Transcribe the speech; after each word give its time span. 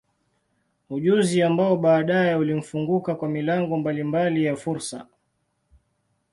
Ujuzi 0.89 1.43
ambao 1.43 1.77
baadaye 1.77 2.35
ulimfunguka 2.35 3.15
kwa 3.15 3.29
milango 3.29 3.77
mbalimbali 3.77 4.45
ya 4.45 4.55
fursa. 4.55 5.07